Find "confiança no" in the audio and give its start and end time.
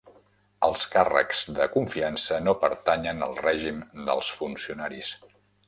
1.75-2.55